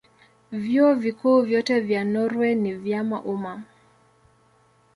[0.51, 3.63] Vyuo Vikuu vyote vya Norwei ni vya umma.